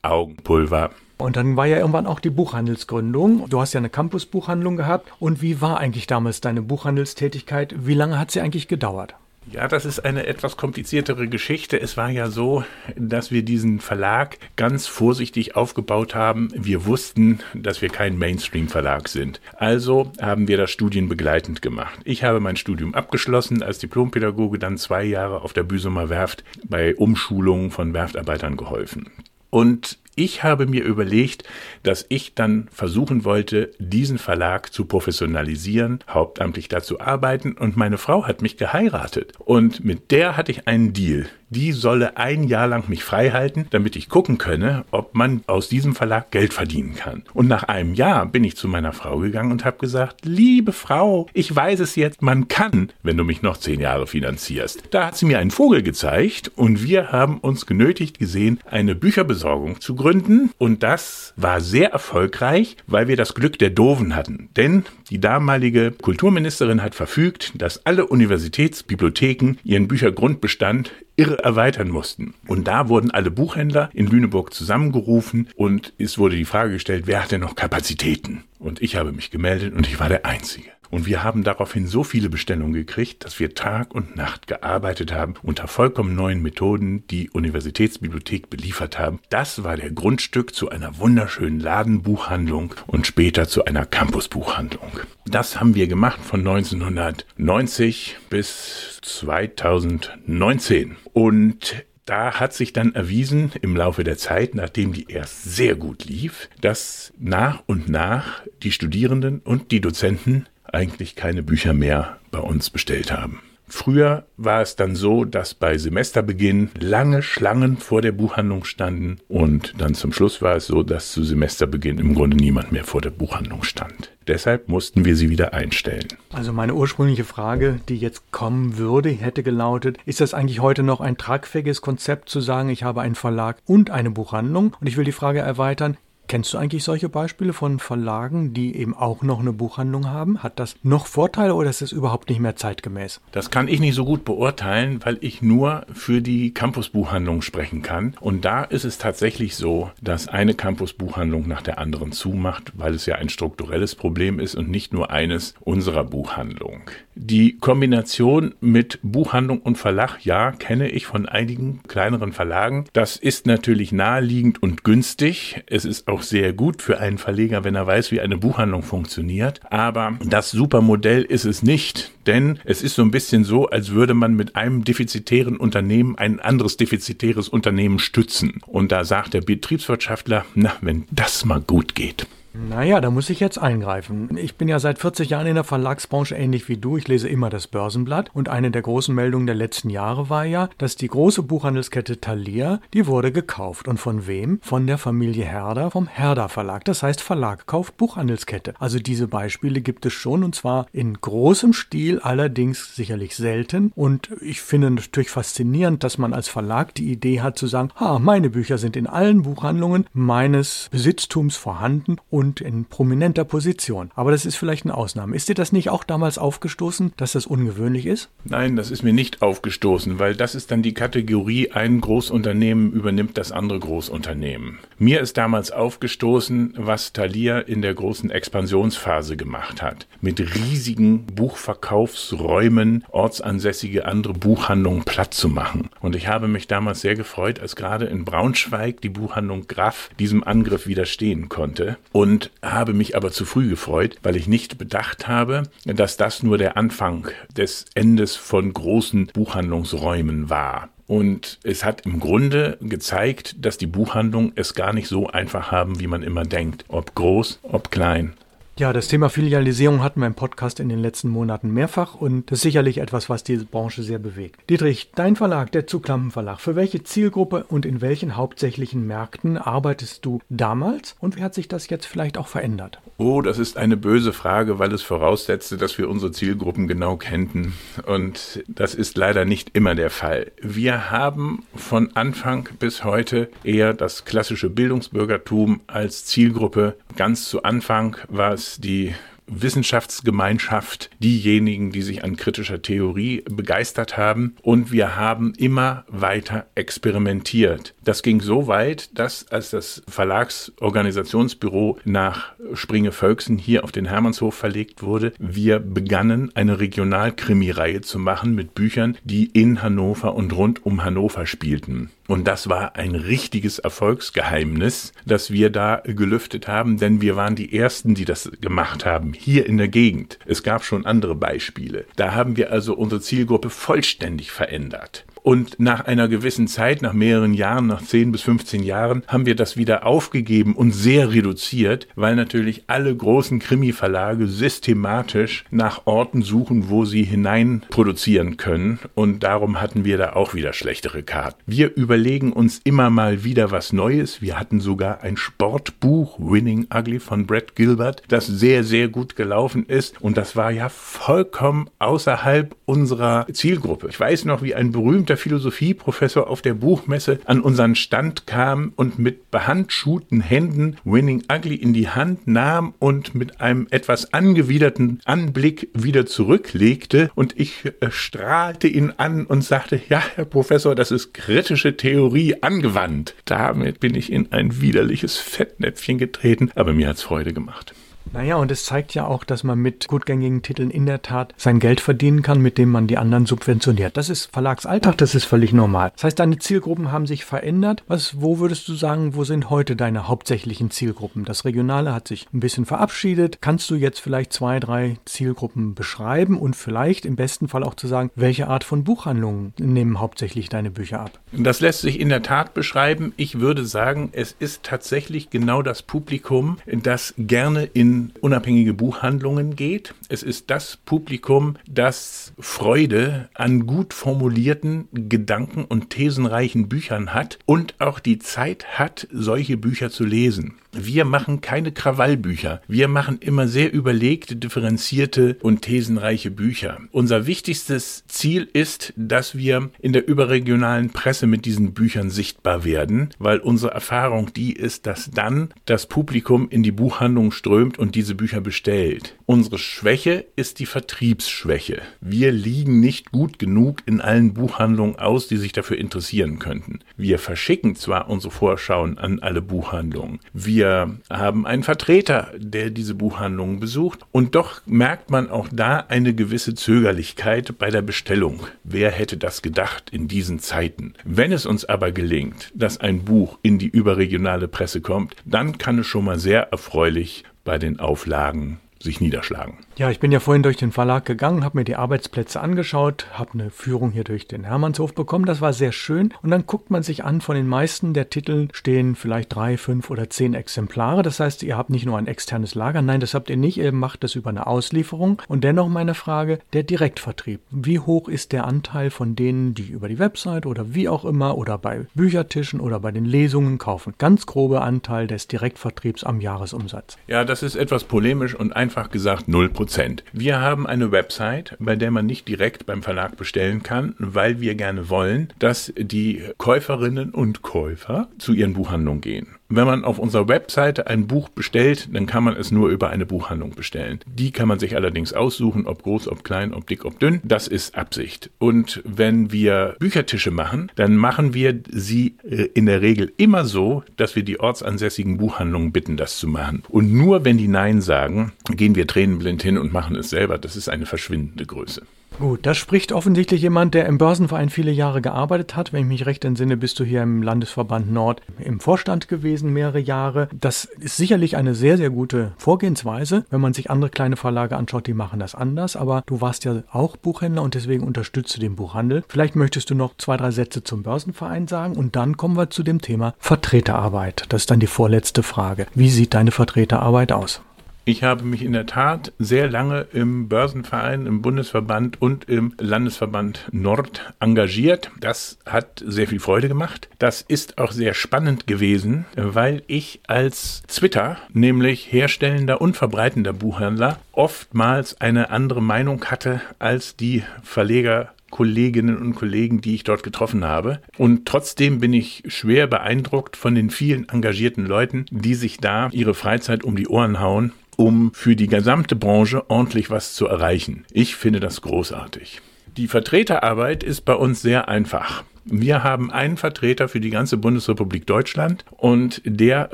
Augenpulver. 0.02 0.90
Und 1.18 1.36
dann 1.36 1.56
war 1.56 1.66
ja 1.66 1.78
irgendwann 1.78 2.06
auch 2.06 2.20
die 2.20 2.30
Buchhandelsgründung. 2.30 3.48
Du 3.48 3.60
hast 3.60 3.72
ja 3.72 3.78
eine 3.78 3.90
Campusbuchhandlung 3.90 4.76
gehabt. 4.76 5.12
Und 5.18 5.42
wie 5.42 5.60
war 5.60 5.78
eigentlich 5.78 6.06
damals 6.06 6.40
deine 6.40 6.62
Buchhandelstätigkeit? 6.62 7.74
Wie 7.76 7.94
lange 7.94 8.20
hat 8.20 8.30
sie 8.30 8.40
eigentlich 8.40 8.68
gedauert? 8.68 9.16
Ja, 9.50 9.68
das 9.68 9.84
ist 9.84 10.00
eine 10.00 10.26
etwas 10.26 10.56
kompliziertere 10.56 11.28
Geschichte. 11.28 11.80
Es 11.80 11.96
war 11.96 12.10
ja 12.10 12.30
so, 12.30 12.64
dass 12.96 13.30
wir 13.30 13.42
diesen 13.42 13.80
Verlag 13.80 14.38
ganz 14.56 14.86
vorsichtig 14.86 15.56
aufgebaut 15.56 16.14
haben. 16.14 16.48
Wir 16.54 16.86
wussten, 16.86 17.40
dass 17.52 17.82
wir 17.82 17.88
kein 17.88 18.16
Mainstream-Verlag 18.16 19.08
sind. 19.08 19.40
Also 19.56 20.12
haben 20.20 20.48
wir 20.48 20.56
das 20.56 20.70
studienbegleitend 20.70 21.60
gemacht. 21.60 21.98
Ich 22.04 22.24
habe 22.24 22.40
mein 22.40 22.56
Studium 22.56 22.94
abgeschlossen, 22.94 23.62
als 23.62 23.78
Diplompädagoge 23.78 24.58
dann 24.58 24.78
zwei 24.78 25.04
Jahre 25.04 25.42
auf 25.42 25.52
der 25.52 25.64
Büsumer 25.64 26.08
Werft 26.08 26.44
bei 26.64 26.94
Umschulungen 26.94 27.70
von 27.70 27.92
Werftarbeitern 27.94 28.56
geholfen. 28.56 29.10
Und 29.50 29.98
ich 30.14 30.42
habe 30.42 30.66
mir 30.66 30.84
überlegt, 30.84 31.44
dass 31.82 32.06
ich 32.08 32.34
dann 32.34 32.68
versuchen 32.72 33.24
wollte, 33.24 33.70
diesen 33.78 34.18
Verlag 34.18 34.72
zu 34.72 34.84
professionalisieren, 34.84 36.00
hauptamtlich 36.08 36.68
dazu 36.68 37.00
arbeiten 37.00 37.52
und 37.52 37.76
meine 37.76 37.98
Frau 37.98 38.26
hat 38.26 38.42
mich 38.42 38.56
geheiratet 38.56 39.32
und 39.38 39.84
mit 39.84 40.10
der 40.10 40.36
hatte 40.36 40.52
ich 40.52 40.68
einen 40.68 40.92
Deal 40.92 41.26
die 41.52 41.72
solle 41.72 42.16
ein 42.16 42.44
Jahr 42.44 42.66
lang 42.66 42.88
mich 42.88 43.04
frei 43.04 43.30
halten, 43.30 43.66
damit 43.70 43.94
ich 43.94 44.08
gucken 44.08 44.38
könne, 44.38 44.84
ob 44.90 45.14
man 45.14 45.42
aus 45.46 45.68
diesem 45.68 45.94
Verlag 45.94 46.30
Geld 46.30 46.54
verdienen 46.54 46.94
kann. 46.94 47.24
Und 47.34 47.46
nach 47.46 47.64
einem 47.64 47.94
Jahr 47.94 48.24
bin 48.26 48.42
ich 48.42 48.56
zu 48.56 48.68
meiner 48.68 48.92
Frau 48.92 49.18
gegangen 49.18 49.52
und 49.52 49.64
habe 49.64 49.76
gesagt, 49.76 50.24
liebe 50.24 50.72
Frau, 50.72 51.28
ich 51.34 51.54
weiß 51.54 51.80
es 51.80 51.94
jetzt, 51.94 52.22
man 52.22 52.48
kann, 52.48 52.90
wenn 53.02 53.18
du 53.18 53.24
mich 53.24 53.42
noch 53.42 53.58
zehn 53.58 53.80
Jahre 53.80 54.06
finanzierst. 54.06 54.84
Da 54.90 55.06
hat 55.06 55.16
sie 55.16 55.26
mir 55.26 55.38
einen 55.38 55.50
Vogel 55.50 55.82
gezeigt 55.82 56.50
und 56.56 56.82
wir 56.82 57.12
haben 57.12 57.38
uns 57.38 57.66
genötigt 57.66 58.18
gesehen, 58.18 58.58
eine 58.64 58.94
Bücherbesorgung 58.94 59.80
zu 59.80 59.94
gründen. 60.02 60.50
Und 60.58 60.82
das 60.82 61.32
war 61.36 61.60
sehr 61.60 61.90
erfolgreich, 61.90 62.76
weil 62.86 63.08
wir 63.08 63.16
das 63.16 63.34
Glück 63.34 63.58
der 63.58 63.70
Doofen 63.70 64.14
hatten. 64.16 64.48
Denn 64.56 64.84
die 65.10 65.20
damalige 65.20 65.92
Kulturministerin 65.92 66.82
hat 66.82 66.94
verfügt, 66.94 67.52
dass 67.54 67.86
alle 67.86 68.06
Universitätsbibliotheken 68.06 69.56
ihren 69.64 69.88
Büchergrundbestand 69.88 70.92
irre 71.16 71.38
erweitern 71.38 71.88
mussten. 71.88 72.34
Und 72.46 72.66
da 72.66 72.88
wurden 72.88 73.10
alle 73.10 73.30
Buchhändler 73.30 73.90
in 73.92 74.06
Lüneburg 74.06 74.52
zusammengerufen 74.52 75.48
und 75.54 75.92
es 75.98 76.18
wurde 76.18 76.36
die 76.36 76.44
Frage 76.44 76.72
gestellt, 76.72 77.04
wer 77.06 77.22
hat 77.22 77.32
denn 77.32 77.40
noch 77.40 77.54
Kapazitäten? 77.54 78.44
Und 78.58 78.82
ich 78.82 78.96
habe 78.96 79.12
mich 79.12 79.30
gemeldet 79.30 79.74
und 79.74 79.86
ich 79.86 80.00
war 80.00 80.08
der 80.08 80.26
Einzige. 80.26 80.70
Und 80.92 81.06
wir 81.06 81.24
haben 81.24 81.42
daraufhin 81.42 81.86
so 81.86 82.04
viele 82.04 82.28
Bestellungen 82.28 82.74
gekriegt, 82.74 83.24
dass 83.24 83.40
wir 83.40 83.54
Tag 83.54 83.94
und 83.94 84.14
Nacht 84.14 84.46
gearbeitet 84.46 85.10
haben 85.10 85.36
unter 85.42 85.66
vollkommen 85.66 86.14
neuen 86.14 86.42
Methoden, 86.42 87.06
die 87.06 87.30
Universitätsbibliothek 87.30 88.50
beliefert 88.50 88.98
haben. 88.98 89.18
Das 89.30 89.64
war 89.64 89.78
der 89.78 89.90
Grundstück 89.90 90.54
zu 90.54 90.68
einer 90.68 90.98
wunderschönen 90.98 91.60
Ladenbuchhandlung 91.60 92.74
und 92.86 93.06
später 93.06 93.48
zu 93.48 93.64
einer 93.64 93.86
Campusbuchhandlung. 93.86 95.00
Das 95.24 95.58
haben 95.58 95.74
wir 95.74 95.86
gemacht 95.86 96.20
von 96.20 96.40
1990 96.40 98.18
bis 98.28 98.98
2019. 99.00 100.96
Und 101.14 101.86
da 102.04 102.34
hat 102.40 102.52
sich 102.52 102.74
dann 102.74 102.94
erwiesen 102.94 103.52
im 103.62 103.76
Laufe 103.76 104.04
der 104.04 104.18
Zeit, 104.18 104.54
nachdem 104.54 104.92
die 104.92 105.06
erst 105.08 105.44
sehr 105.44 105.74
gut 105.74 106.04
lief, 106.04 106.50
dass 106.60 107.14
nach 107.18 107.62
und 107.66 107.88
nach 107.88 108.42
die 108.62 108.72
Studierenden 108.72 109.38
und 109.38 109.70
die 109.70 109.80
Dozenten 109.80 110.46
eigentlich 110.72 111.16
keine 111.16 111.42
Bücher 111.42 111.72
mehr 111.72 112.18
bei 112.30 112.40
uns 112.40 112.70
bestellt 112.70 113.12
haben. 113.12 113.40
Früher 113.74 114.26
war 114.36 114.60
es 114.60 114.76
dann 114.76 114.94
so, 114.94 115.24
dass 115.24 115.54
bei 115.54 115.78
Semesterbeginn 115.78 116.68
lange 116.78 117.22
Schlangen 117.22 117.78
vor 117.78 118.02
der 118.02 118.12
Buchhandlung 118.12 118.64
standen 118.64 119.16
und 119.28 119.72
dann 119.78 119.94
zum 119.94 120.12
Schluss 120.12 120.42
war 120.42 120.56
es 120.56 120.66
so, 120.66 120.82
dass 120.82 121.10
zu 121.10 121.24
Semesterbeginn 121.24 121.96
im 121.96 122.14
Grunde 122.14 122.36
niemand 122.36 122.70
mehr 122.70 122.84
vor 122.84 123.00
der 123.00 123.08
Buchhandlung 123.08 123.62
stand. 123.62 124.12
Deshalb 124.26 124.68
mussten 124.68 125.06
wir 125.06 125.16
sie 125.16 125.30
wieder 125.30 125.54
einstellen. 125.54 126.06
Also 126.30 126.52
meine 126.52 126.74
ursprüngliche 126.74 127.24
Frage, 127.24 127.80
die 127.88 127.96
jetzt 127.96 128.30
kommen 128.30 128.76
würde, 128.76 129.08
hätte 129.08 129.42
gelautet, 129.42 129.96
ist 130.04 130.20
das 130.20 130.34
eigentlich 130.34 130.60
heute 130.60 130.82
noch 130.82 131.00
ein 131.00 131.16
tragfähiges 131.16 131.80
Konzept 131.80 132.28
zu 132.28 132.42
sagen, 132.42 132.68
ich 132.68 132.82
habe 132.82 133.00
einen 133.00 133.14
Verlag 133.14 133.56
und 133.64 133.88
eine 133.88 134.10
Buchhandlung? 134.10 134.76
Und 134.78 134.86
ich 134.86 134.98
will 134.98 135.06
die 135.06 135.12
Frage 135.12 135.40
erweitern, 135.40 135.96
Kennst 136.32 136.54
du 136.54 136.56
eigentlich 136.56 136.82
solche 136.82 137.10
Beispiele 137.10 137.52
von 137.52 137.78
Verlagen, 137.78 138.54
die 138.54 138.74
eben 138.74 138.96
auch 138.96 139.20
noch 139.20 139.40
eine 139.40 139.52
Buchhandlung 139.52 140.08
haben? 140.08 140.42
Hat 140.42 140.58
das 140.58 140.76
noch 140.82 141.04
Vorteile 141.04 141.54
oder 141.54 141.68
ist 141.68 141.82
das 141.82 141.92
überhaupt 141.92 142.30
nicht 142.30 142.40
mehr 142.40 142.56
zeitgemäß? 142.56 143.20
Das 143.32 143.50
kann 143.50 143.68
ich 143.68 143.80
nicht 143.80 143.94
so 143.94 144.06
gut 144.06 144.24
beurteilen, 144.24 145.04
weil 145.04 145.18
ich 145.20 145.42
nur 145.42 145.84
für 145.92 146.22
die 146.22 146.54
Campusbuchhandlung 146.54 147.42
sprechen 147.42 147.82
kann. 147.82 148.16
Und 148.18 148.46
da 148.46 148.64
ist 148.64 148.86
es 148.86 148.96
tatsächlich 148.96 149.56
so, 149.56 149.90
dass 150.00 150.26
eine 150.26 150.54
Campusbuchhandlung 150.54 151.46
nach 151.46 151.60
der 151.60 151.78
anderen 151.78 152.12
zumacht, 152.12 152.72
weil 152.76 152.94
es 152.94 153.04
ja 153.04 153.16
ein 153.16 153.28
strukturelles 153.28 153.94
Problem 153.94 154.40
ist 154.40 154.54
und 154.54 154.70
nicht 154.70 154.94
nur 154.94 155.10
eines 155.10 155.52
unserer 155.60 156.04
Buchhandlung. 156.04 156.80
Die 157.14 157.58
Kombination 157.58 158.54
mit 158.60 158.98
Buchhandlung 159.02 159.60
und 159.60 159.76
Verlag, 159.76 160.24
ja, 160.24 160.52
kenne 160.52 160.88
ich 160.88 161.04
von 161.04 161.28
einigen 161.28 161.82
kleineren 161.86 162.32
Verlagen. 162.32 162.86
Das 162.94 163.16
ist 163.16 163.46
natürlich 163.46 163.92
naheliegend 163.92 164.62
und 164.62 164.82
günstig. 164.82 165.62
Es 165.66 165.84
ist 165.84 166.08
auch 166.08 166.21
sehr 166.22 166.52
gut 166.52 166.82
für 166.82 166.98
einen 166.98 167.18
Verleger, 167.18 167.64
wenn 167.64 167.74
er 167.74 167.86
weiß, 167.86 168.10
wie 168.12 168.20
eine 168.20 168.36
Buchhandlung 168.36 168.82
funktioniert. 168.82 169.60
Aber 169.70 170.18
das 170.24 170.50
Supermodell 170.50 171.22
ist 171.22 171.44
es 171.44 171.62
nicht, 171.62 172.12
denn 172.26 172.58
es 172.64 172.82
ist 172.82 172.94
so 172.94 173.02
ein 173.02 173.10
bisschen 173.10 173.44
so, 173.44 173.68
als 173.68 173.90
würde 173.90 174.14
man 174.14 174.34
mit 174.34 174.56
einem 174.56 174.84
defizitären 174.84 175.56
Unternehmen 175.56 176.16
ein 176.16 176.40
anderes 176.40 176.76
defizitäres 176.76 177.48
Unternehmen 177.48 177.98
stützen. 177.98 178.60
Und 178.66 178.92
da 178.92 179.04
sagt 179.04 179.34
der 179.34 179.40
Betriebswirtschaftler, 179.40 180.44
na, 180.54 180.72
wenn 180.80 181.04
das 181.10 181.44
mal 181.44 181.60
gut 181.60 181.94
geht. 181.94 182.26
Naja, 182.54 183.00
da 183.00 183.10
muss 183.10 183.30
ich 183.30 183.40
jetzt 183.40 183.58
eingreifen. 183.58 184.36
Ich 184.36 184.56
bin 184.56 184.68
ja 184.68 184.78
seit 184.78 184.98
40 184.98 185.30
Jahren 185.30 185.46
in 185.46 185.54
der 185.54 185.64
Verlagsbranche 185.64 186.34
ähnlich 186.34 186.68
wie 186.68 186.76
du. 186.76 186.98
Ich 186.98 187.08
lese 187.08 187.28
immer 187.28 187.48
das 187.48 187.66
Börsenblatt. 187.66 188.30
Und 188.34 188.50
eine 188.50 188.70
der 188.70 188.82
großen 188.82 189.14
Meldungen 189.14 189.46
der 189.46 189.54
letzten 189.54 189.88
Jahre 189.88 190.28
war 190.28 190.44
ja, 190.44 190.68
dass 190.76 190.96
die 190.96 191.08
große 191.08 191.42
Buchhandelskette 191.42 192.20
Thalia, 192.20 192.80
die 192.92 193.06
wurde 193.06 193.32
gekauft. 193.32 193.88
Und 193.88 193.98
von 193.98 194.26
wem? 194.26 194.58
Von 194.62 194.86
der 194.86 194.98
Familie 194.98 195.44
Herder, 195.44 195.90
vom 195.90 196.06
Herder 196.06 196.50
Verlag. 196.50 196.84
Das 196.84 197.02
heißt, 197.02 197.22
Verlag 197.22 197.66
kauft 197.66 197.96
Buchhandelskette. 197.96 198.74
Also 198.78 198.98
diese 198.98 199.28
Beispiele 199.28 199.80
gibt 199.80 200.04
es 200.04 200.12
schon 200.12 200.44
und 200.44 200.54
zwar 200.54 200.86
in 200.92 201.14
großem 201.14 201.72
Stil, 201.72 202.20
allerdings 202.20 202.94
sicherlich 202.94 203.34
selten. 203.34 203.92
Und 203.94 204.30
ich 204.42 204.60
finde 204.60 204.90
natürlich 204.90 205.30
faszinierend, 205.30 206.04
dass 206.04 206.18
man 206.18 206.34
als 206.34 206.48
Verlag 206.48 206.94
die 206.94 207.10
Idee 207.10 207.40
hat 207.40 207.56
zu 207.56 207.66
sagen, 207.66 207.90
ha, 207.96 208.18
meine 208.18 208.50
Bücher 208.50 208.76
sind 208.76 208.96
in 208.96 209.06
allen 209.06 209.42
Buchhandlungen 209.42 210.06
meines 210.12 210.88
Besitztums 210.90 211.56
vorhanden 211.56 212.16
und 212.28 212.41
und 212.42 212.60
in 212.60 212.86
prominenter 212.86 213.44
Position. 213.44 214.10
Aber 214.16 214.32
das 214.32 214.44
ist 214.44 214.56
vielleicht 214.56 214.84
eine 214.84 214.96
Ausnahme. 214.96 215.36
Ist 215.36 215.48
dir 215.48 215.54
das 215.54 215.70
nicht 215.70 215.90
auch 215.90 216.02
damals 216.02 216.38
aufgestoßen, 216.38 217.12
dass 217.16 217.32
das 217.32 217.46
ungewöhnlich 217.46 218.04
ist? 218.04 218.30
Nein, 218.44 218.74
das 218.74 218.90
ist 218.90 219.04
mir 219.04 219.12
nicht 219.12 219.42
aufgestoßen, 219.42 220.18
weil 220.18 220.34
das 220.34 220.56
ist 220.56 220.72
dann 220.72 220.82
die 220.82 220.92
Kategorie, 220.92 221.70
ein 221.70 222.00
Großunternehmen 222.00 222.92
übernimmt 222.92 223.38
das 223.38 223.52
andere 223.52 223.78
Großunternehmen. 223.78 224.78
Mir 224.98 225.20
ist 225.20 225.36
damals 225.36 225.70
aufgestoßen, 225.70 226.74
was 226.76 227.12
Thalia 227.12 227.60
in 227.60 227.80
der 227.80 227.94
großen 227.94 228.32
Expansionsphase 228.32 229.36
gemacht 229.36 229.80
hat. 229.80 230.08
Mit 230.20 230.40
riesigen 230.40 231.26
Buchverkaufsräumen 231.26 233.04
ortsansässige 233.10 234.04
andere 234.06 234.32
Buchhandlungen 234.32 235.04
platt 235.04 235.32
zu 235.32 235.48
machen. 235.48 235.90
Und 236.00 236.16
ich 236.16 236.26
habe 236.26 236.48
mich 236.48 236.66
damals 236.66 237.02
sehr 237.02 237.14
gefreut, 237.14 237.60
als 237.60 237.76
gerade 237.76 238.06
in 238.06 238.24
Braunschweig 238.24 239.00
die 239.00 239.10
Buchhandlung 239.10 239.68
Graf 239.68 240.10
diesem 240.18 240.42
Angriff 240.42 240.88
widerstehen 240.88 241.48
konnte 241.48 241.98
und 242.10 242.31
habe 242.62 242.92
mich 242.92 243.16
aber 243.16 243.30
zu 243.30 243.44
früh 243.44 243.68
gefreut, 243.68 244.16
weil 244.22 244.36
ich 244.36 244.48
nicht 244.48 244.78
bedacht 244.78 245.28
habe, 245.28 245.64
dass 245.84 246.16
das 246.16 246.42
nur 246.42 246.58
der 246.58 246.76
Anfang 246.76 247.28
des 247.56 247.86
Endes 247.94 248.36
von 248.36 248.72
großen 248.72 249.26
Buchhandlungsräumen 249.26 250.50
war. 250.50 250.88
Und 251.06 251.58
es 251.62 251.84
hat 251.84 252.06
im 252.06 252.20
Grunde 252.20 252.78
gezeigt, 252.80 253.56
dass 253.64 253.76
die 253.76 253.86
Buchhandlungen 253.86 254.52
es 254.54 254.74
gar 254.74 254.92
nicht 254.92 255.08
so 255.08 255.26
einfach 255.26 255.70
haben, 255.70 256.00
wie 256.00 256.06
man 256.06 256.22
immer 256.22 256.44
denkt. 256.44 256.84
Ob 256.88 257.14
groß, 257.14 257.60
ob 257.62 257.90
klein. 257.90 258.34
Ja, 258.78 258.94
das 258.94 259.06
Thema 259.06 259.28
Filialisierung 259.28 260.02
hatten 260.02 260.20
wir 260.20 260.26
im 260.26 260.34
Podcast 260.34 260.80
in 260.80 260.88
den 260.88 260.98
letzten 260.98 261.28
Monaten 261.28 261.74
mehrfach 261.74 262.14
und 262.14 262.50
das 262.50 262.60
ist 262.60 262.62
sicherlich 262.62 262.98
etwas, 262.98 263.28
was 263.28 263.44
diese 263.44 263.66
Branche 263.66 264.02
sehr 264.02 264.18
bewegt. 264.18 264.58
Dietrich, 264.70 265.10
dein 265.14 265.36
Verlag, 265.36 265.70
der 265.72 265.86
Zuglampenverlag, 265.86 266.58
für 266.58 266.74
welche 266.74 267.02
Zielgruppe 267.02 267.66
und 267.68 267.84
in 267.84 268.00
welchen 268.00 268.34
hauptsächlichen 268.34 269.06
Märkten 269.06 269.58
arbeitest 269.58 270.24
du 270.24 270.40
damals 270.48 271.16
und 271.20 271.36
wie 271.36 271.42
hat 271.42 271.52
sich 271.52 271.68
das 271.68 271.90
jetzt 271.90 272.06
vielleicht 272.06 272.38
auch 272.38 272.48
verändert? 272.48 272.98
Oh, 273.18 273.42
das 273.42 273.58
ist 273.58 273.76
eine 273.76 273.98
böse 273.98 274.32
Frage, 274.32 274.78
weil 274.78 274.92
es 274.92 275.02
voraussetzte, 275.02 275.76
dass 275.76 275.98
wir 275.98 276.08
unsere 276.08 276.32
Zielgruppen 276.32 276.88
genau 276.88 277.18
kennten. 277.18 277.74
Und 278.06 278.64
das 278.68 278.94
ist 278.94 279.18
leider 279.18 279.44
nicht 279.44 279.76
immer 279.76 279.94
der 279.94 280.10
Fall. 280.10 280.50
Wir 280.60 281.10
haben 281.10 281.64
von 281.76 282.16
Anfang 282.16 282.70
bis 282.78 283.04
heute 283.04 283.50
eher 283.64 283.92
das 283.92 284.24
klassische 284.24 284.70
Bildungsbürgertum 284.70 285.82
als 285.86 286.24
Zielgruppe. 286.24 286.96
Ganz 287.16 287.50
zu 287.50 287.62
Anfang 287.64 288.16
war 288.28 288.54
es 288.54 288.61
die 288.78 289.14
Wissenschaftsgemeinschaft 289.46 291.10
diejenigen, 291.18 291.90
die 291.92 292.02
sich 292.02 292.24
an 292.24 292.36
kritischer 292.36 292.80
Theorie 292.80 293.42
begeistert 293.50 294.16
haben. 294.16 294.56
Und 294.62 294.92
wir 294.92 295.16
haben 295.16 295.52
immer 295.56 296.04
weiter 296.08 296.66
experimentiert. 296.74 297.94
Das 298.04 298.22
ging 298.22 298.40
so 298.40 298.66
weit, 298.66 299.18
dass 299.18 299.48
als 299.48 299.70
das 299.70 300.02
Verlagsorganisationsbüro 300.08 301.98
nach 302.04 302.52
Springe-Völksen 302.72 303.58
hier 303.58 303.84
auf 303.84 303.92
den 303.92 304.06
Hermannshof 304.06 304.54
verlegt 304.54 305.02
wurde, 305.02 305.32
wir 305.38 305.78
begannen 305.78 306.50
eine 306.54 306.80
Regionalkrimireihe 306.80 308.00
zu 308.00 308.18
machen 308.18 308.54
mit 308.54 308.74
Büchern, 308.74 309.16
die 309.24 309.46
in 309.46 309.82
Hannover 309.82 310.34
und 310.34 310.52
rund 310.54 310.86
um 310.86 311.04
Hannover 311.04 311.46
spielten. 311.46 312.10
Und 312.32 312.48
das 312.48 312.70
war 312.70 312.96
ein 312.96 313.14
richtiges 313.14 313.78
Erfolgsgeheimnis, 313.78 315.12
das 315.26 315.50
wir 315.50 315.68
da 315.68 315.96
gelüftet 316.02 316.66
haben, 316.66 316.96
denn 316.96 317.20
wir 317.20 317.36
waren 317.36 317.56
die 317.56 317.76
Ersten, 317.76 318.14
die 318.14 318.24
das 318.24 318.50
gemacht 318.58 319.04
haben, 319.04 319.34
hier 319.34 319.66
in 319.66 319.76
der 319.76 319.88
Gegend. 319.88 320.38
Es 320.46 320.62
gab 320.62 320.82
schon 320.82 321.04
andere 321.04 321.34
Beispiele. 321.34 322.06
Da 322.16 322.32
haben 322.32 322.56
wir 322.56 322.72
also 322.72 322.94
unsere 322.94 323.20
Zielgruppe 323.20 323.68
vollständig 323.68 324.50
verändert. 324.50 325.26
Und 325.42 325.80
nach 325.80 326.04
einer 326.04 326.28
gewissen 326.28 326.68
Zeit, 326.68 327.02
nach 327.02 327.12
mehreren 327.12 327.52
Jahren, 327.52 327.88
nach 327.88 328.02
10 328.02 328.30
bis 328.32 328.42
15 328.42 328.82
Jahren, 328.82 329.22
haben 329.26 329.44
wir 329.44 329.56
das 329.56 329.76
wieder 329.76 330.06
aufgegeben 330.06 330.74
und 330.74 330.92
sehr 330.92 331.32
reduziert, 331.32 332.06
weil 332.14 332.36
natürlich 332.36 332.84
alle 332.86 333.14
großen 333.14 333.58
Krimi-Verlage 333.58 334.46
systematisch 334.46 335.64
nach 335.70 336.02
Orten 336.06 336.42
suchen, 336.42 336.88
wo 336.90 337.04
sie 337.04 337.24
hinein 337.24 337.82
produzieren 337.90 338.56
können. 338.56 339.00
Und 339.14 339.42
darum 339.42 339.80
hatten 339.80 340.04
wir 340.04 340.16
da 340.16 340.34
auch 340.34 340.54
wieder 340.54 340.72
schlechtere 340.72 341.24
Karten. 341.24 341.60
Wir 341.66 341.94
überlegen 341.96 342.52
uns 342.52 342.80
immer 342.84 343.10
mal 343.10 343.42
wieder 343.42 343.72
was 343.72 343.92
Neues. 343.92 344.42
Wir 344.42 344.58
hatten 344.58 344.80
sogar 344.80 345.22
ein 345.22 345.36
Sportbuch, 345.36 346.38
Winning 346.38 346.86
Ugly 346.94 347.18
von 347.18 347.46
Brett 347.46 347.74
Gilbert, 347.74 348.22
das 348.28 348.46
sehr, 348.46 348.84
sehr 348.84 349.08
gut 349.08 349.34
gelaufen 349.34 349.86
ist. 349.86 350.20
Und 350.20 350.36
das 350.36 350.54
war 350.54 350.70
ja 350.70 350.88
vollkommen 350.88 351.90
außerhalb 351.98 352.76
unserer 352.84 353.46
Zielgruppe. 353.52 354.08
Ich 354.08 354.20
weiß 354.20 354.44
noch, 354.44 354.62
wie 354.62 354.74
ein 354.74 354.92
berühmter 354.92 355.31
der 355.32 355.38
Philosophieprofessor 355.38 356.50
auf 356.50 356.60
der 356.60 356.74
Buchmesse 356.74 357.40
an 357.46 357.62
unseren 357.62 357.94
Stand 357.94 358.46
kam 358.46 358.92
und 358.96 359.18
mit 359.18 359.50
behandschuhten 359.50 360.42
Händen 360.42 360.98
Winning 361.04 361.44
Ugly 361.50 361.74
in 361.74 361.94
die 361.94 362.10
Hand 362.10 362.46
nahm 362.46 362.92
und 362.98 363.34
mit 363.34 363.62
einem 363.62 363.86
etwas 363.88 364.34
angewiderten 364.34 365.20
Anblick 365.24 365.88
wieder 365.94 366.26
zurücklegte 366.26 367.30
und 367.34 367.58
ich 367.58 367.86
äh, 367.86 368.10
strahlte 368.10 368.88
ihn 368.88 369.14
an 369.16 369.46
und 369.46 369.64
sagte, 369.64 369.98
ja, 370.06 370.22
Herr 370.34 370.44
Professor, 370.44 370.94
das 370.94 371.10
ist 371.10 371.32
kritische 371.32 371.96
Theorie 371.96 372.62
angewandt. 372.62 373.34
Damit 373.46 374.00
bin 374.00 374.14
ich 374.14 374.30
in 374.30 374.52
ein 374.52 374.82
widerliches 374.82 375.38
Fettnäpfchen 375.38 376.18
getreten, 376.18 376.70
aber 376.74 376.92
mir 376.92 377.08
hat's 377.08 377.22
Freude 377.22 377.54
gemacht. 377.54 377.94
Naja, 378.32 378.56
und 378.56 378.70
es 378.70 378.84
zeigt 378.84 379.14
ja 379.14 379.26
auch, 379.26 379.44
dass 379.44 379.64
man 379.64 379.78
mit 379.78 380.08
gutgängigen 380.08 380.62
Titeln 380.62 380.90
in 380.90 381.06
der 381.06 381.22
Tat 381.22 381.54
sein 381.56 381.80
Geld 381.80 382.00
verdienen 382.00 382.42
kann, 382.42 382.60
mit 382.60 382.78
dem 382.78 382.90
man 382.90 383.06
die 383.06 383.18
anderen 383.18 383.46
subventioniert. 383.46 384.16
Das 384.16 384.28
ist 384.28 384.46
Verlagsalltag, 384.52 385.18
das 385.18 385.34
ist 385.34 385.44
völlig 385.44 385.72
normal. 385.72 386.12
Das 386.14 386.24
heißt, 386.24 386.38
deine 386.38 386.58
Zielgruppen 386.58 387.12
haben 387.12 387.26
sich 387.26 387.44
verändert. 387.44 388.04
Was, 388.06 388.40
wo 388.40 388.58
würdest 388.58 388.88
du 388.88 388.94
sagen, 388.94 389.34
wo 389.34 389.44
sind 389.44 389.70
heute 389.70 389.96
deine 389.96 390.28
hauptsächlichen 390.28 390.90
Zielgruppen? 390.90 391.44
Das 391.44 391.64
Regionale 391.64 392.14
hat 392.14 392.28
sich 392.28 392.46
ein 392.52 392.60
bisschen 392.60 392.86
verabschiedet. 392.86 393.58
Kannst 393.60 393.90
du 393.90 393.94
jetzt 393.94 394.20
vielleicht 394.20 394.52
zwei, 394.52 394.80
drei 394.80 395.16
Zielgruppen 395.24 395.94
beschreiben 395.94 396.58
und 396.58 396.76
vielleicht 396.76 397.26
im 397.26 397.36
besten 397.36 397.68
Fall 397.68 397.82
auch 397.84 397.94
zu 397.94 398.06
sagen, 398.06 398.30
welche 398.34 398.68
Art 398.68 398.84
von 398.84 399.04
Buchhandlungen 399.04 399.74
nehmen 399.78 400.20
hauptsächlich 400.20 400.68
deine 400.68 400.90
Bücher 400.90 401.20
ab? 401.20 401.38
Das 401.52 401.80
lässt 401.80 402.02
sich 402.02 402.20
in 402.20 402.28
der 402.28 402.42
Tat 402.42 402.74
beschreiben. 402.74 403.32
Ich 403.36 403.60
würde 403.60 403.84
sagen, 403.84 404.30
es 404.32 404.54
ist 404.58 404.82
tatsächlich 404.82 405.50
genau 405.50 405.82
das 405.82 406.02
Publikum, 406.02 406.78
das 406.86 407.34
gerne 407.36 407.84
in 407.84 408.11
unabhängige 408.40 408.94
Buchhandlungen 408.94 409.76
geht. 409.76 410.14
Es 410.28 410.42
ist 410.42 410.70
das 410.70 410.96
Publikum, 410.96 411.76
das 411.88 412.52
Freude 412.58 413.48
an 413.54 413.86
gut 413.86 414.14
formulierten, 414.14 415.08
gedanken- 415.12 415.84
und 415.84 416.10
thesenreichen 416.10 416.88
Büchern 416.88 417.34
hat 417.34 417.58
und 417.66 418.00
auch 418.00 418.18
die 418.20 418.38
Zeit 418.38 418.98
hat, 418.98 419.26
solche 419.32 419.76
Bücher 419.76 420.10
zu 420.10 420.24
lesen. 420.24 420.74
Wir 420.94 421.24
machen 421.24 421.62
keine 421.62 421.90
Krawallbücher. 421.90 422.82
Wir 422.86 423.08
machen 423.08 423.38
immer 423.40 423.66
sehr 423.66 423.94
überlegte, 423.94 424.56
differenzierte 424.56 425.56
und 425.62 425.80
thesenreiche 425.80 426.50
Bücher. 426.50 426.98
Unser 427.12 427.46
wichtigstes 427.46 428.24
Ziel 428.28 428.68
ist, 428.74 429.14
dass 429.16 429.56
wir 429.56 429.90
in 430.00 430.12
der 430.12 430.28
überregionalen 430.28 431.08
Presse 431.08 431.46
mit 431.46 431.64
diesen 431.64 431.94
Büchern 431.94 432.28
sichtbar 432.28 432.84
werden, 432.84 433.30
weil 433.38 433.58
unsere 433.60 433.92
Erfahrung 433.92 434.52
die 434.52 434.74
ist, 434.74 435.06
dass 435.06 435.30
dann 435.30 435.72
das 435.86 436.06
Publikum 436.06 436.68
in 436.68 436.82
die 436.82 436.92
Buchhandlung 436.92 437.52
strömt 437.52 437.98
und 437.98 438.14
diese 438.14 438.34
Bücher 438.34 438.60
bestellt. 438.60 439.34
Unsere 439.46 439.78
Schwäche 439.78 440.44
ist 440.56 440.78
die 440.78 440.86
Vertriebsschwäche. 440.86 442.02
Wir 442.20 442.52
liegen 442.52 443.00
nicht 443.00 443.32
gut 443.32 443.58
genug 443.58 444.00
in 444.04 444.20
allen 444.20 444.52
Buchhandlungen 444.52 445.16
aus, 445.16 445.48
die 445.48 445.56
sich 445.56 445.72
dafür 445.72 445.96
interessieren 445.96 446.58
könnten. 446.58 446.98
Wir 447.16 447.38
verschicken 447.38 447.96
zwar 447.96 448.28
unsere 448.28 448.52
Vorschauen 448.52 449.16
an 449.16 449.38
alle 449.40 449.62
Buchhandlungen. 449.62 450.40
Wir 450.52 450.81
wir 450.82 451.16
haben 451.30 451.64
einen 451.64 451.84
Vertreter, 451.84 452.50
der 452.56 452.90
diese 452.90 453.14
Buchhandlungen 453.14 453.78
besucht. 453.78 454.20
Und 454.32 454.56
doch 454.56 454.80
merkt 454.84 455.30
man 455.30 455.48
auch 455.48 455.68
da 455.70 455.98
eine 456.08 456.34
gewisse 456.34 456.74
Zögerlichkeit 456.74 457.78
bei 457.78 457.90
der 457.90 458.02
Bestellung. 458.02 458.66
Wer 458.82 459.12
hätte 459.12 459.36
das 459.36 459.62
gedacht 459.62 460.10
in 460.10 460.26
diesen 460.26 460.58
Zeiten? 460.58 461.14
Wenn 461.24 461.52
es 461.52 461.66
uns 461.66 461.84
aber 461.84 462.10
gelingt, 462.10 462.72
dass 462.74 462.98
ein 462.98 463.24
Buch 463.24 463.60
in 463.62 463.78
die 463.78 463.86
überregionale 463.86 464.66
Presse 464.66 465.00
kommt, 465.00 465.36
dann 465.44 465.78
kann 465.78 466.00
es 466.00 466.08
schon 466.08 466.24
mal 466.24 466.40
sehr 466.40 466.72
erfreulich 466.72 467.44
bei 467.62 467.78
den 467.78 468.00
Auflagen 468.00 468.80
sich 469.02 469.20
niederschlagen. 469.20 469.78
Ja, 469.96 470.10
ich 470.10 470.20
bin 470.20 470.32
ja 470.32 470.40
vorhin 470.40 470.62
durch 470.62 470.76
den 470.76 470.92
Verlag 470.92 471.24
gegangen, 471.24 471.64
habe 471.64 471.78
mir 471.78 471.84
die 471.84 471.96
Arbeitsplätze 471.96 472.60
angeschaut, 472.60 473.26
habe 473.32 473.52
eine 473.54 473.70
Führung 473.70 474.10
hier 474.10 474.24
durch 474.24 474.48
den 474.48 474.64
Hermannshof 474.64 475.14
bekommen. 475.14 475.44
Das 475.44 475.60
war 475.60 475.72
sehr 475.72 475.92
schön. 475.92 476.32
Und 476.42 476.50
dann 476.50 476.66
guckt 476.66 476.90
man 476.90 477.02
sich 477.02 477.24
an, 477.24 477.40
von 477.40 477.56
den 477.56 477.66
meisten 477.66 478.14
der 478.14 478.30
Titeln 478.30 478.68
stehen 478.72 479.14
vielleicht 479.14 479.54
drei, 479.54 479.76
fünf 479.76 480.10
oder 480.10 480.30
zehn 480.30 480.54
Exemplare. 480.54 481.22
Das 481.22 481.40
heißt, 481.40 481.62
ihr 481.62 481.76
habt 481.76 481.90
nicht 481.90 482.06
nur 482.06 482.18
ein 482.18 482.26
externes 482.26 482.74
Lager. 482.74 483.02
Nein, 483.02 483.20
das 483.20 483.34
habt 483.34 483.50
ihr 483.50 483.56
nicht. 483.56 483.78
Ihr 483.78 483.92
macht 483.92 484.24
das 484.24 484.34
über 484.34 484.50
eine 484.50 484.66
Auslieferung. 484.66 485.40
Und 485.48 485.64
dennoch 485.64 485.88
meine 485.88 486.14
Frage, 486.14 486.58
der 486.72 486.82
Direktvertrieb. 486.82 487.60
Wie 487.70 487.98
hoch 487.98 488.28
ist 488.28 488.52
der 488.52 488.66
Anteil 488.66 489.10
von 489.10 489.36
denen, 489.36 489.74
die 489.74 489.88
über 489.88 490.08
die 490.08 490.18
Website 490.18 490.66
oder 490.66 490.94
wie 490.94 491.08
auch 491.08 491.24
immer 491.24 491.56
oder 491.56 491.78
bei 491.78 492.06
Büchertischen 492.14 492.80
oder 492.80 493.00
bei 493.00 493.10
den 493.10 493.24
Lesungen 493.24 493.78
kaufen? 493.78 494.14
Ganz 494.18 494.46
grobe 494.46 494.80
Anteil 494.82 495.26
des 495.26 495.48
Direktvertriebs 495.48 496.24
am 496.24 496.40
Jahresumsatz. 496.40 497.16
Ja, 497.26 497.44
das 497.44 497.62
ist 497.62 497.76
etwas 497.76 498.04
polemisch 498.04 498.54
und 498.54 498.74
einfach 498.74 498.91
gesagt 499.10 499.48
0%. 499.48 499.68
Prozent. 499.72 500.24
Wir 500.32 500.60
haben 500.60 500.86
eine 500.86 501.12
Website, 501.12 501.76
bei 501.78 501.96
der 501.96 502.10
man 502.10 502.26
nicht 502.26 502.46
direkt 502.46 502.86
beim 502.86 503.02
Verlag 503.02 503.36
bestellen 503.36 503.82
kann, 503.82 504.14
weil 504.18 504.60
wir 504.60 504.74
gerne 504.74 505.08
wollen, 505.08 505.52
dass 505.58 505.92
die 505.96 506.42
Käuferinnen 506.58 507.30
und 507.30 507.62
Käufer 507.62 508.28
zu 508.38 508.52
ihren 508.52 508.74
Buchhandlungen 508.74 509.20
gehen. 509.20 509.56
Wenn 509.74 509.86
man 509.86 510.04
auf 510.04 510.18
unserer 510.18 510.48
Webseite 510.48 511.06
ein 511.06 511.26
Buch 511.26 511.48
bestellt, 511.48 512.10
dann 512.12 512.26
kann 512.26 512.44
man 512.44 512.54
es 512.54 512.70
nur 512.70 512.90
über 512.90 513.08
eine 513.08 513.24
Buchhandlung 513.24 513.70
bestellen. 513.70 514.20
Die 514.26 514.50
kann 514.50 514.68
man 514.68 514.78
sich 514.78 514.96
allerdings 514.96 515.32
aussuchen, 515.32 515.86
ob 515.86 516.02
groß, 516.02 516.28
ob 516.28 516.44
klein, 516.44 516.74
ob 516.74 516.86
dick, 516.86 517.06
ob 517.06 517.18
dünn. 517.18 517.40
Das 517.42 517.68
ist 517.68 517.94
Absicht. 517.94 518.50
Und 518.58 519.00
wenn 519.06 519.50
wir 519.50 519.96
Büchertische 519.98 520.50
machen, 520.50 520.92
dann 520.96 521.16
machen 521.16 521.54
wir 521.54 521.80
sie 521.90 522.36
äh, 522.44 522.68
in 522.74 522.84
der 522.84 523.00
Regel 523.00 523.32
immer 523.38 523.64
so, 523.64 524.04
dass 524.18 524.36
wir 524.36 524.42
die 524.42 524.60
ortsansässigen 524.60 525.38
Buchhandlungen 525.38 525.90
bitten, 525.90 526.18
das 526.18 526.36
zu 526.36 526.48
machen. 526.48 526.82
Und 526.90 527.10
nur 527.14 527.46
wenn 527.46 527.56
die 527.56 527.68
Nein 527.68 528.02
sagen, 528.02 528.52
gehen 528.72 528.94
wir 528.94 529.06
tränenblind 529.06 529.62
hin 529.62 529.78
und 529.78 529.90
machen 529.90 530.16
es 530.16 530.28
selber. 530.28 530.58
Das 530.58 530.76
ist 530.76 530.90
eine 530.90 531.06
verschwindende 531.06 531.64
Größe. 531.64 532.02
Gut, 532.38 532.66
das 532.66 532.76
spricht 532.76 533.12
offensichtlich 533.12 533.62
jemand, 533.62 533.94
der 533.94 534.06
im 534.06 534.18
Börsenverein 534.18 534.68
viele 534.68 534.90
Jahre 534.90 535.22
gearbeitet 535.22 535.76
hat. 535.76 535.92
Wenn 535.92 536.00
ich 536.02 536.06
mich 536.08 536.26
recht 536.26 536.44
entsinne, 536.44 536.76
bist 536.76 536.98
du 536.98 537.04
hier 537.04 537.22
im 537.22 537.42
Landesverband 537.42 538.10
Nord 538.10 538.42
im 538.58 538.80
Vorstand 538.80 539.28
gewesen, 539.28 539.72
mehrere 539.72 540.00
Jahre. 540.00 540.48
Das 540.58 540.84
ist 540.84 541.16
sicherlich 541.16 541.56
eine 541.56 541.74
sehr, 541.74 541.96
sehr 541.96 542.10
gute 542.10 542.52
Vorgehensweise. 542.58 543.44
Wenn 543.50 543.60
man 543.60 543.74
sich 543.74 543.90
andere 543.90 544.10
kleine 544.10 544.36
Verlage 544.36 544.76
anschaut, 544.76 545.06
die 545.06 545.14
machen 545.14 545.38
das 545.38 545.54
anders. 545.54 545.94
Aber 545.94 546.22
du 546.26 546.40
warst 546.40 546.64
ja 546.64 546.82
auch 546.90 547.16
Buchhändler 547.16 547.62
und 547.62 547.74
deswegen 547.74 548.02
unterstützt 548.02 548.56
du 548.56 548.60
den 548.60 548.76
Buchhandel. 548.76 549.22
Vielleicht 549.28 549.54
möchtest 549.54 549.90
du 549.90 549.94
noch 549.94 550.16
zwei, 550.16 550.36
drei 550.36 550.50
Sätze 550.50 550.82
zum 550.82 551.02
Börsenverein 551.02 551.68
sagen 551.68 551.96
und 551.96 552.16
dann 552.16 552.36
kommen 552.36 552.56
wir 552.56 552.70
zu 552.70 552.82
dem 552.82 553.00
Thema 553.00 553.34
Vertreterarbeit. 553.38 554.46
Das 554.48 554.62
ist 554.62 554.70
dann 554.70 554.80
die 554.80 554.86
vorletzte 554.86 555.42
Frage. 555.42 555.86
Wie 555.94 556.10
sieht 556.10 556.34
deine 556.34 556.50
Vertreterarbeit 556.50 557.30
aus? 557.32 557.62
Ich 558.04 558.24
habe 558.24 558.44
mich 558.44 558.62
in 558.62 558.72
der 558.72 558.86
Tat 558.86 559.32
sehr 559.38 559.70
lange 559.70 560.08
im 560.12 560.48
Börsenverein, 560.48 561.26
im 561.26 561.40
Bundesverband 561.40 562.20
und 562.20 562.48
im 562.48 562.74
Landesverband 562.78 563.68
Nord 563.70 564.32
engagiert. 564.40 565.12
Das 565.20 565.58
hat 565.66 566.02
sehr 566.04 566.26
viel 566.26 566.40
Freude 566.40 566.66
gemacht. 566.66 567.08
Das 567.20 567.42
ist 567.42 567.78
auch 567.78 567.92
sehr 567.92 568.14
spannend 568.14 568.66
gewesen, 568.66 569.24
weil 569.36 569.84
ich 569.86 570.20
als 570.26 570.82
Twitter, 570.88 571.36
nämlich 571.52 572.12
herstellender 572.12 572.80
und 572.80 572.96
verbreitender 572.96 573.52
Buchhändler, 573.52 574.18
oftmals 574.32 575.20
eine 575.20 575.50
andere 575.50 575.80
Meinung 575.80 576.24
hatte 576.24 576.60
als 576.80 577.14
die 577.14 577.44
Verleger 577.62 578.32
Kolleginnen 578.50 579.16
und 579.16 579.34
Kollegen, 579.34 579.80
die 579.80 579.94
ich 579.94 580.04
dort 580.04 580.22
getroffen 580.22 580.64
habe. 580.64 581.00
Und 581.16 581.46
trotzdem 581.46 582.00
bin 582.00 582.12
ich 582.12 582.42
schwer 582.48 582.86
beeindruckt 582.86 583.56
von 583.56 583.74
den 583.74 583.90
vielen 583.90 584.28
engagierten 584.28 584.84
Leuten, 584.84 585.24
die 585.30 585.54
sich 585.54 585.78
da 585.78 586.10
ihre 586.12 586.34
Freizeit 586.34 586.84
um 586.84 586.94
die 586.96 587.08
Ohren 587.08 587.40
hauen 587.40 587.72
um 587.96 588.32
für 588.34 588.56
die 588.56 588.68
gesamte 588.68 589.16
Branche 589.16 589.70
ordentlich 589.70 590.10
was 590.10 590.34
zu 590.34 590.46
erreichen. 590.46 591.04
Ich 591.12 591.36
finde 591.36 591.60
das 591.60 591.80
großartig. 591.82 592.60
Die 592.96 593.08
Vertreterarbeit 593.08 594.02
ist 594.02 594.22
bei 594.22 594.34
uns 594.34 594.60
sehr 594.60 594.88
einfach. 594.88 595.44
Wir 595.64 596.02
haben 596.02 596.32
einen 596.32 596.56
Vertreter 596.56 597.08
für 597.08 597.20
die 597.20 597.30
ganze 597.30 597.56
Bundesrepublik 597.56 598.26
Deutschland 598.26 598.84
und 598.96 599.40
der 599.44 599.90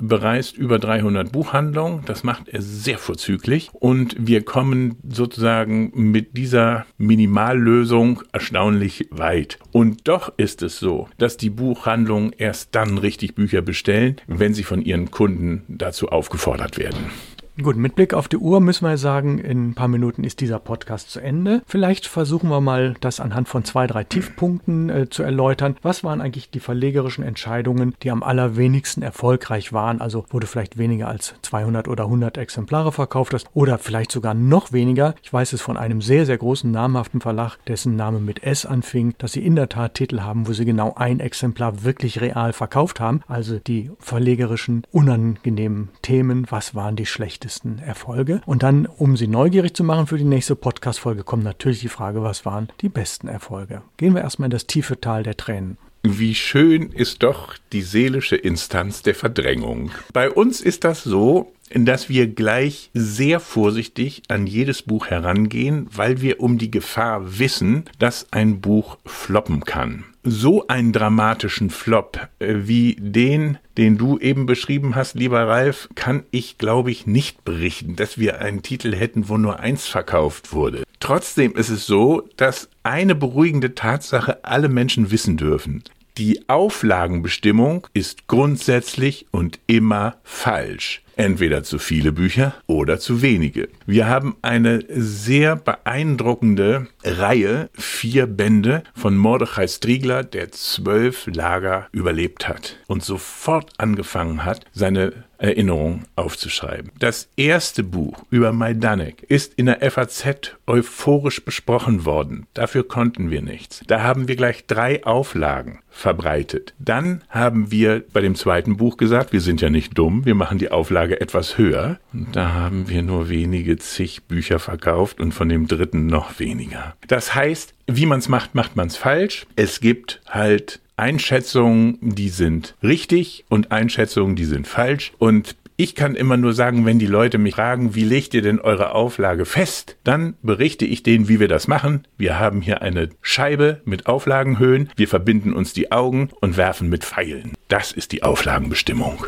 bereist 0.01 0.57
über 0.57 0.79
300 0.79 1.31
Buchhandlungen. 1.31 2.03
Das 2.07 2.25
macht 2.25 2.49
er 2.49 2.63
sehr 2.63 2.97
vorzüglich 2.97 3.71
und 3.75 4.17
wir 4.19 4.45
kommen 4.45 4.97
sozusagen 5.07 5.93
mit 5.95 6.37
dieser 6.39 6.87
Minimallösung 6.97 8.23
erstaunlich 8.33 9.09
weit. 9.11 9.59
Und 9.71 10.09
doch 10.09 10.33
ist 10.39 10.63
es 10.63 10.79
so, 10.79 11.09
dass 11.19 11.37
die 11.37 11.51
Buchhandlungen 11.51 12.33
erst 12.37 12.75
dann 12.75 12.97
richtig 12.97 13.35
Bücher 13.35 13.61
bestellen, 13.61 14.17
wenn 14.27 14.55
sie 14.55 14.65
von 14.65 14.81
ihren 14.81 15.11
Kunden 15.11 15.65
dazu 15.69 16.09
aufgefordert 16.09 16.79
werden. 16.79 17.11
Gut, 17.61 17.75
mit 17.75 17.97
Blick 17.97 18.15
auf 18.15 18.29
die 18.29 18.37
Uhr 18.37 18.61
müssen 18.61 18.87
wir 18.87 18.97
sagen, 18.99 19.39
in 19.39 19.71
ein 19.71 19.75
paar 19.75 19.89
Minuten 19.89 20.23
ist 20.23 20.39
dieser 20.39 20.61
Podcast 20.61 21.11
zu 21.11 21.19
Ende. 21.19 21.61
Vielleicht 21.67 22.07
versuchen 22.07 22.51
wir 22.51 22.61
mal, 22.61 22.95
das 23.01 23.19
anhand 23.19 23.49
von 23.49 23.65
zwei, 23.65 23.89
drei 23.89 24.05
Tiefpunkten 24.05 24.89
äh, 24.89 25.11
zu 25.11 25.25
erläutern. 25.25 25.77
Was 25.83 26.05
waren 26.05 26.21
eigentlich 26.21 26.51
die 26.51 26.61
verlegerischen 26.61 27.25
Entscheidungen, 27.25 27.97
die 28.05 28.13
am 28.13 28.23
allerwenigsten 28.23 29.03
erfolgreich 29.03 29.73
waren? 29.73 30.01
Also 30.01 30.25
wurde 30.31 30.47
vielleicht 30.47 30.79
weniger 30.79 31.09
als 31.09 31.35
200 31.43 31.89
oder 31.89 32.05
100 32.05 32.39
Exemplare 32.39 32.93
verkauft 32.93 33.35
hast 33.35 33.49
oder 33.55 33.79
vielleicht 33.79 34.13
sogar 34.13 34.35
noch 34.35 34.71
weniger. 34.71 35.17
Ich 35.25 35.33
weiß 35.33 35.53
es 35.53 35.61
von 35.61 35.77
einem 35.77 36.01
sehr, 36.01 36.27
sehr 36.27 36.39
großen 36.39 36.71
namhaften 36.71 37.21
Verlag, 37.21 37.57
dessen 37.67 37.97
Name 37.97 38.21
mit 38.21 38.45
S 38.45 38.67
anfing, 38.67 39.15
dass 39.19 39.33
sie 39.33 39.45
in 39.45 39.57
der 39.57 39.69
Tat 39.69 39.95
Titel 39.95 40.21
haben, 40.21 40.47
wo 40.47 40.53
sie 40.53 40.65
genau 40.65 40.95
ein 40.95 41.19
Exemplar 41.19 41.83
wirklich 41.83 42.21
real 42.21 42.53
verkauft 42.53 43.01
haben. 43.01 43.23
Also 43.27 43.59
die 43.59 43.91
verlegerischen, 43.99 44.85
unangenehmen 44.93 45.89
Themen. 46.03 46.47
Was 46.51 46.77
waren 46.77 46.95
die 46.95 47.07
schlechtesten? 47.07 47.48
Schlechtesten 47.49 47.79
Erfolge. 47.79 48.41
Und 48.47 48.63
dann, 48.63 48.87
um 48.87 49.17
Sie 49.17 49.27
neugierig 49.27 49.75
zu 49.75 49.85
machen 49.85 50.07
für 50.07 50.19
die 50.19 50.25
nächste 50.25 50.55
Podcast-Folge, 50.55 51.25
kommt 51.25 51.45
natürlich 51.45 51.81
die 51.81 51.89
Frage, 51.89 52.23
was 52.23 52.45
waren 52.45 52.69
die 52.81 52.89
besten 52.89 53.29
Erfolge? 53.29 53.83
Gehen 53.97 54.15
wir 54.15 54.23
erstmal 54.23 54.47
in 54.47 54.53
das 54.53 54.67
tiefe 54.67 55.01
Tal 55.01 55.23
der 55.23 55.37
Tränen. 55.37 55.79
Wie 56.03 56.35
schön 56.35 56.93
ist 56.93 57.23
doch 57.23 57.55
die 57.73 57.83
seelische 57.83 58.37
Instanz 58.37 59.03
der 59.03 59.15
Verdrängung. 59.15 59.91
Bei 60.13 60.31
uns 60.31 60.61
ist 60.61 60.85
das 60.85 61.03
so, 61.03 61.53
dass 61.75 62.09
wir 62.09 62.29
gleich 62.29 62.91
sehr 62.95 63.41
vorsichtig 63.41 64.23
an 64.29 64.47
jedes 64.47 64.83
Buch 64.83 65.09
herangehen, 65.09 65.89
weil 65.93 66.21
wir 66.21 66.41
um 66.41 66.57
die 66.57 66.71
Gefahr 66.71 67.39
wissen, 67.39 67.85
dass 67.99 68.33
ein 68.33 68.61
Buch 68.61 68.97
floppen 69.05 69.65
kann. 69.65 70.05
So 70.31 70.67
einen 70.69 70.93
dramatischen 70.93 71.71
Flop 71.71 72.29
äh, 72.39 72.55
wie 72.65 72.97
den, 73.01 73.59
den 73.77 73.97
du 73.97 74.19
eben 74.19 74.45
beschrieben 74.47 74.95
hast, 74.95 75.15
lieber 75.15 75.47
Ralf, 75.49 75.89
kann 75.95 76.25
ich, 76.31 76.59
glaube 76.59 76.91
ich, 76.91 77.07
nicht 77.07 77.45
berichten, 77.45 77.97
dass 77.97 78.19
wir 78.19 78.41
einen 78.41 78.63
Titel 78.63 78.95
hätten, 78.95 79.29
wo 79.29 79.39
nur 79.39 79.61
eins 79.61 79.87
verkauft 79.87 80.53
wurde. 80.53 80.85
Trotzdem 81.01 81.55
ist 81.55 81.71
es 81.71 81.87
so, 81.87 82.29
dass 82.37 82.69
eine 82.83 83.15
beruhigende 83.15 83.75
Tatsache 83.75 84.45
alle 84.45 84.69
Menschen 84.69 85.11
wissen 85.11 85.37
dürfen. 85.37 85.83
Die 86.19 86.49
Auflagenbestimmung 86.49 87.87
ist 87.95 88.27
grundsätzlich 88.27 89.27
und 89.31 89.61
immer 89.67 90.17
falsch. 90.25 91.03
Entweder 91.19 91.65
zu 91.65 91.81
viele 91.81 92.13
Bücher 92.13 92.55
oder 92.69 93.01
zu 93.01 93.23
wenige. 93.23 93.69
Wir 93.87 94.07
haben 94.07 94.37
eine 94.41 94.85
sehr 94.89 95.57
beeindruckende 95.57 96.87
Reihe, 97.03 97.71
vier 97.73 98.29
Bände 98.29 98.85
von 98.95 99.17
Mordechai 99.17 99.67
Striegler, 99.67 100.23
der 100.23 100.53
zwölf 100.53 101.27
Lager 101.27 101.89
überlebt 101.91 102.49
hat 102.49 102.77
und 102.87 103.03
sofort 103.03 103.73
angefangen 103.79 104.45
hat, 104.45 104.65
seine 104.73 105.25
Erinnerungen 105.39 106.05
aufzuschreiben. 106.17 106.91
Das 106.99 107.29
erste 107.37 107.83
Buch 107.83 108.25
über 108.31 108.53
Majdanek 108.53 109.23
ist 109.29 109.55
in 109.55 109.67
der 109.67 109.91
FAZ 109.91 110.57
euphorisch 110.67 111.45
besprochen 111.45 112.05
worden. 112.05 112.47
Dafür 112.55 112.87
konnten 112.87 113.31
wir 113.31 113.41
nichts. 113.41 113.83
Da 113.87 114.03
haben 114.03 114.29
wir 114.29 114.37
gleich 114.37 114.67
drei 114.67 115.05
Auflagen 115.05 115.79
verbreitet. 115.91 116.75
Dann 116.79 117.23
haben 117.29 117.71
wir 117.71 118.05
bei 118.13 118.21
dem 118.21 118.35
zweiten 118.35 118.77
Buch 118.77 118.97
gesagt, 118.97 119.33
wir 119.33 119.41
sind 119.41 119.61
ja 119.61 119.71
nicht 119.71 119.97
dumm, 119.97 120.25
wir 120.25 120.35
machen 120.35 120.59
die 120.59 120.71
Auflage 120.71 121.21
etwas 121.21 121.59
höher. 121.59 121.99
Und 122.13 122.37
da 122.37 122.53
haben 122.53 122.89
wir 122.89 123.03
nur 123.03 123.29
wenige 123.29 123.77
zig 123.79 124.25
Bücher 124.25 124.59
verkauft 124.59 125.21
und 125.21 125.33
von 125.33 125.49
dem 125.49 125.67
dritten 125.67 126.07
noch 126.07 126.39
weniger. 126.39 126.97
Das 127.07 127.35
heißt, 127.35 127.75
wie 127.87 128.07
man 128.07 128.19
es 128.19 128.29
macht, 128.29 128.55
macht 128.55 128.77
man 128.77 128.89
es 128.89 128.97
falsch. 128.97 129.47
Es 129.57 129.81
gibt 129.81 130.21
halt 130.29 130.81
Einschätzungen, 130.99 131.99
die 132.01 132.29
sind 132.29 132.75
richtig 132.83 133.45
und 133.49 133.73
Einschätzungen, 133.73 134.37
die 134.37 134.45
sind 134.45 134.67
falsch. 134.67 135.13
Und 135.19 135.57
ich 135.77 135.95
kann 135.95 136.17
immer 136.17 136.37
nur 136.37 136.55
sagen, 136.55 136.87
wenn 136.87 136.99
die 136.99 137.07
Leute 137.07 137.39
mich 137.39 137.55
fragen, 137.55 137.95
wie 137.95 138.03
legt 138.03 138.35
ihr 138.35 138.43
denn 138.43 138.59
eure 138.59 138.93
Auflage 138.93 139.45
fest, 139.45 139.97
dann 140.03 140.35
berichte 140.43 140.85
ich 140.85 141.05
denen, 141.05 141.29
wie 141.29 141.39
wir 141.39 141.47
das 141.47 141.69
machen. 141.69 142.05
Wir 142.17 142.41
haben 142.41 142.63
hier 142.63 142.83
eine 142.83 143.11
Scheibe 143.23 143.81
mit 143.85 144.07
Auflagenhöhen, 144.07 144.91
wir 144.97 145.07
verbinden 145.07 145.53
uns 145.53 145.73
die 145.73 145.93
Augen 145.93 146.31
und 146.41 146.57
werfen 146.57 146.89
mit 146.89 147.05
Pfeilen. 147.05 147.53
Das 147.69 147.93
ist 147.93 148.11
die 148.11 148.25
Auflagenbestimmung 148.25 149.27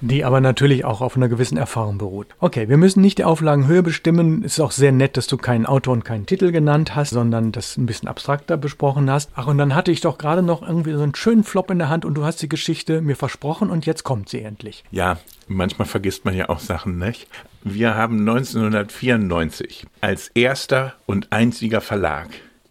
die 0.00 0.24
aber 0.24 0.40
natürlich 0.40 0.84
auch 0.84 1.00
auf 1.00 1.16
einer 1.16 1.28
gewissen 1.28 1.58
Erfahrung 1.58 1.98
beruht. 1.98 2.28
Okay, 2.40 2.68
wir 2.68 2.76
müssen 2.76 3.00
nicht 3.00 3.18
die 3.18 3.24
Auflagenhöhe 3.24 3.82
bestimmen. 3.82 4.44
Es 4.44 4.54
ist 4.54 4.60
auch 4.60 4.70
sehr 4.70 4.92
nett, 4.92 5.16
dass 5.16 5.26
du 5.26 5.36
keinen 5.36 5.66
Autor 5.66 5.94
und 5.94 6.04
keinen 6.04 6.26
Titel 6.26 6.52
genannt 6.52 6.94
hast, 6.94 7.10
sondern 7.10 7.52
das 7.52 7.76
ein 7.76 7.86
bisschen 7.86 8.08
abstrakter 8.08 8.56
besprochen 8.56 9.10
hast. 9.10 9.30
Ach, 9.34 9.46
und 9.46 9.58
dann 9.58 9.74
hatte 9.74 9.90
ich 9.90 10.00
doch 10.00 10.18
gerade 10.18 10.42
noch 10.42 10.62
irgendwie 10.62 10.92
so 10.92 11.02
einen 11.02 11.14
schönen 11.14 11.44
Flop 11.44 11.70
in 11.70 11.78
der 11.78 11.88
Hand 11.88 12.04
und 12.04 12.14
du 12.14 12.24
hast 12.24 12.42
die 12.42 12.48
Geschichte 12.48 13.00
mir 13.00 13.16
versprochen 13.16 13.70
und 13.70 13.86
jetzt 13.86 14.04
kommt 14.04 14.28
sie 14.28 14.42
endlich. 14.42 14.84
Ja, 14.90 15.18
manchmal 15.46 15.86
vergisst 15.88 16.24
man 16.24 16.34
ja 16.34 16.48
auch 16.48 16.60
Sachen, 16.60 16.98
nicht? 16.98 17.28
Wir 17.64 17.94
haben 17.94 18.20
1994 18.20 19.86
als 20.00 20.28
erster 20.28 20.94
und 21.06 21.32
einziger 21.32 21.80
Verlag 21.80 22.28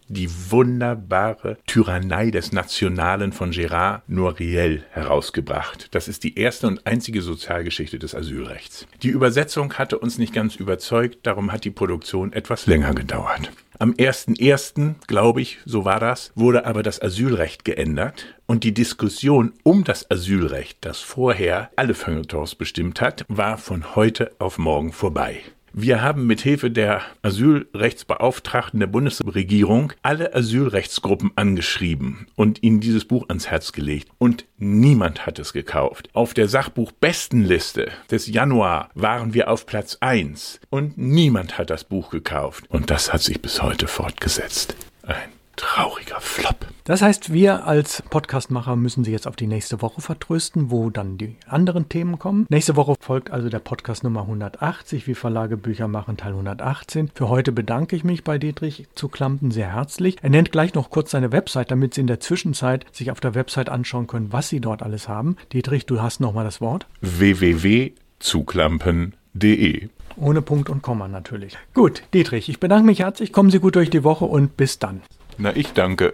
die 0.07 0.29
wunderbare 0.49 1.57
Tyrannei 1.67 2.31
des 2.31 2.51
Nationalen 2.51 3.31
von 3.31 3.51
Gérard 3.51 4.01
Noiriel 4.07 4.83
herausgebracht. 4.91 5.89
Das 5.91 6.07
ist 6.07 6.23
die 6.23 6.37
erste 6.37 6.67
und 6.67 6.85
einzige 6.87 7.21
Sozialgeschichte 7.21 7.99
des 7.99 8.15
Asylrechts. 8.15 8.87
Die 9.03 9.09
Übersetzung 9.09 9.73
hatte 9.73 9.99
uns 9.99 10.17
nicht 10.17 10.33
ganz 10.33 10.55
überzeugt, 10.55 11.19
darum 11.23 11.51
hat 11.51 11.65
die 11.65 11.71
Produktion 11.71 12.33
etwas 12.33 12.65
länger 12.65 12.93
gedauert. 12.93 13.51
Am 13.79 13.91
1.1., 13.91 14.95
glaube 15.05 15.41
ich, 15.41 15.59
so 15.65 15.85
war 15.85 15.99
das, 15.99 16.31
wurde 16.33 16.65
aber 16.65 16.81
das 16.81 16.99
Asylrecht 16.99 17.63
geändert 17.63 18.25
und 18.47 18.63
die 18.63 18.73
Diskussion 18.73 19.53
um 19.61 19.83
das 19.83 20.09
Asylrecht, 20.09 20.79
das 20.81 20.99
vorher 20.99 21.69
alle 21.75 21.93
Feuilletons 21.93 22.55
bestimmt 22.55 23.01
hat, 23.01 23.23
war 23.27 23.59
von 23.59 23.95
heute 23.95 24.31
auf 24.39 24.57
morgen 24.57 24.93
vorbei. 24.93 25.41
Wir 25.79 26.01
haben 26.01 26.25
mit 26.25 26.41
Hilfe 26.41 26.71
der 26.71 27.03
Asylrechtsbeauftragten 27.21 28.79
der 28.79 28.87
Bundesregierung 28.87 29.93
alle 30.01 30.33
Asylrechtsgruppen 30.33 31.33
angeschrieben 31.35 32.25
und 32.33 32.63
ihnen 32.63 32.79
dieses 32.79 33.05
Buch 33.05 33.25
ans 33.27 33.51
Herz 33.51 33.73
gelegt. 33.73 34.09
Und 34.17 34.47
niemand 34.57 35.27
hat 35.27 35.37
es 35.37 35.53
gekauft. 35.53 36.09
Auf 36.13 36.33
der 36.33 36.47
Sachbuchbestenliste 36.47 37.91
des 38.09 38.25
Januar 38.25 38.89
waren 38.95 39.35
wir 39.35 39.51
auf 39.51 39.67
Platz 39.67 39.99
1 39.99 40.61
und 40.71 40.97
niemand 40.97 41.59
hat 41.59 41.69
das 41.69 41.83
Buch 41.83 42.09
gekauft. 42.09 42.65
Und 42.69 42.89
das 42.89 43.13
hat 43.13 43.21
sich 43.21 43.39
bis 43.39 43.61
heute 43.61 43.85
fortgesetzt. 43.85 44.75
Ein 45.03 45.36
trauriger 45.57 46.21
Flop. 46.21 46.67
Das 46.85 47.01
heißt, 47.01 47.33
wir 47.33 47.67
als 47.67 48.01
Podcastmacher 48.09 48.77
müssen 48.77 49.03
Sie 49.03 49.11
jetzt 49.11 49.27
auf 49.27 49.35
die 49.35 49.47
nächste 49.47 49.81
Woche 49.81 49.99
vertrösten, 49.99 50.71
wo 50.71 50.89
dann 50.89 51.17
die 51.17 51.35
anderen 51.45 51.89
Themen 51.89 52.17
kommen. 52.17 52.45
Nächste 52.47 52.77
Woche 52.77 52.95
folgt 53.01 53.31
also 53.31 53.49
der 53.49 53.59
Podcast 53.59 54.05
Nummer 54.05 54.21
180, 54.21 55.05
wie 55.05 55.15
Verlage 55.15 55.57
Bücher 55.57 55.89
machen, 55.89 56.15
Teil 56.15 56.31
118. 56.31 57.11
Für 57.13 57.27
heute 57.27 57.51
bedanke 57.51 57.97
ich 57.97 58.05
mich 58.05 58.23
bei 58.23 58.37
Dietrich 58.37 58.87
zu 58.95 59.09
Klampen 59.09 59.51
sehr 59.51 59.73
herzlich. 59.73 60.15
Er 60.21 60.29
nennt 60.29 60.53
gleich 60.53 60.75
noch 60.75 60.89
kurz 60.89 61.11
seine 61.11 61.33
Website, 61.33 61.71
damit 61.71 61.93
Sie 61.93 61.99
in 62.01 62.07
der 62.07 62.21
Zwischenzeit 62.21 62.85
sich 62.93 63.11
auf 63.11 63.19
der 63.19 63.35
Website 63.35 63.67
anschauen 63.67 64.07
können, 64.07 64.31
was 64.31 64.47
Sie 64.47 64.61
dort 64.61 64.81
alles 64.81 65.09
haben. 65.09 65.35
Dietrich, 65.51 65.85
du 65.85 66.01
hast 66.01 66.21
nochmal 66.21 66.45
das 66.45 66.61
Wort. 66.61 66.87
www.zuklampen.de 67.01 69.89
ohne 70.19 70.41
Punkt 70.41 70.69
und 70.69 70.81
Komma 70.81 71.07
natürlich. 71.07 71.55
Gut, 71.75 72.01
Dietrich, 72.13 72.49
ich 72.49 72.59
bedanke 72.59 72.87
mich 72.87 72.99
herzlich. 72.99 73.31
Kommen 73.31 73.51
Sie 73.51 73.59
gut 73.59 73.75
durch 73.75 73.91
die 73.91 74.03
Woche 74.03 74.25
und 74.25 74.57
bis 74.57 74.79
dann. 74.79 75.01
Na, 75.37 75.55
ich 75.55 75.73
danke. 75.73 76.13